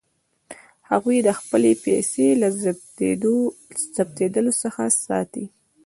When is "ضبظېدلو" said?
3.95-4.51